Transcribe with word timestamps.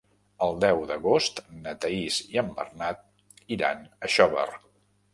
El 0.45 0.55
deu 0.63 0.79
d'agost 0.91 1.43
na 1.59 1.75
Thaís 1.85 2.19
i 2.33 2.41
en 2.45 2.51
Bernat 2.63 3.07
iran 3.61 3.89
a 4.09 4.15
Xóvar. 4.19 4.53